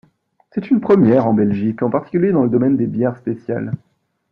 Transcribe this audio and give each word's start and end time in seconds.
C'est 0.49 0.71
une 0.71 0.81
première 0.81 1.27
en 1.27 1.33
Belgique, 1.35 1.83
en 1.83 1.91
particulier 1.91 2.31
dans 2.31 2.41
le 2.41 2.49
domaine 2.49 2.75
des 2.75 2.87
bières 2.87 3.19
spéciales. 3.19 3.71